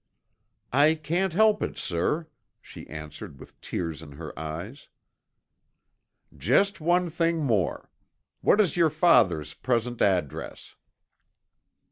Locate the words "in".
4.01-4.13